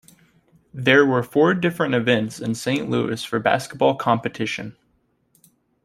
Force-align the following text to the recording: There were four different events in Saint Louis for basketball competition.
There 0.73 1.05
were 1.05 1.21
four 1.21 1.53
different 1.53 1.93
events 1.93 2.39
in 2.39 2.55
Saint 2.55 2.89
Louis 2.89 3.23
for 3.23 3.37
basketball 3.39 3.93
competition. 3.97 4.75